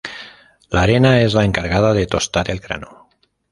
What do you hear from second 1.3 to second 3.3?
la encargada de tostar el grano.